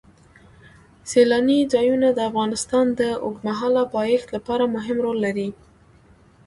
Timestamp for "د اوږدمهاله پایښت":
2.99-4.27